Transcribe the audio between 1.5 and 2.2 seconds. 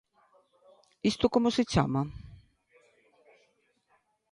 se chama?